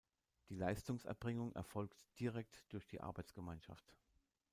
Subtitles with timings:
[0.49, 3.85] Die Leistungserbringung erfolgt direkt durch die Arbeitsgemeinschaft.